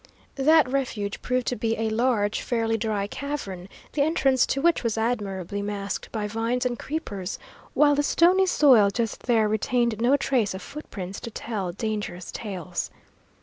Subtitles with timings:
[0.37, 4.97] That refuge proved to be a large, fairly dry cavern, the entrance to which was
[4.97, 7.37] admirably masked by vines and creepers,
[7.75, 12.89] while the stony soil just there retained no trace of footprints to tell dangerous tales.